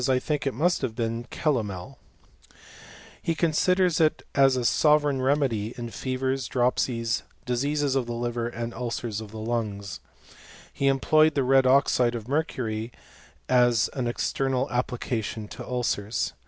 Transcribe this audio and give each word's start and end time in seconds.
I 0.09 0.17
think 0.17 0.47
it 0.47 0.55
must 0.55 0.81
have 0.81 0.95
been 0.95 1.25
calomel,. 1.25 1.97
He 3.21 3.35
considers 3.35 4.01
it 4.01 4.23
as 4.33 4.57
a 4.57 4.65
sovereign 4.65 5.21
remedy 5.21 5.75
in 5.77 5.91
fevers, 5.91 6.47
dropsies, 6.47 7.21
diseases 7.45 7.95
of 7.95 8.07
the 8.07 8.13
liver, 8.13 8.47
and 8.47 8.73
ulcers 8.73 9.21
of 9.21 9.29
* 9.31 9.31
the 9.31 9.37
lungs. 9.37 9.99
He 10.73 10.87
employed 10.87 11.35
the 11.35 11.43
red 11.43 11.67
oxide 11.67 12.15
of 12.15 12.27
mercury, 12.27 12.91
as 13.47 13.91
an 13.93 14.07
external 14.07 14.67
application 14.71 15.47
to 15.49 15.63
ulcers. 15.67 16.33